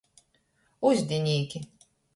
[0.91, 1.65] Uzdinīki.